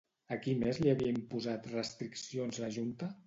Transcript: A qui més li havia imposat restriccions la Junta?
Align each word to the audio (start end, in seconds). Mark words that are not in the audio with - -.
A 0.35 0.37
qui 0.45 0.53
més 0.63 0.79
li 0.83 0.91
havia 0.93 1.15
imposat 1.17 1.69
restriccions 1.75 2.63
la 2.65 2.73
Junta? 2.79 3.15